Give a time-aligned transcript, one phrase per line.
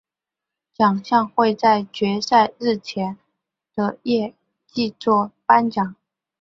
[0.73, 3.19] 奖项会在决赛日前
[3.75, 4.33] 的夜
[4.65, 5.95] 祭作颁奖。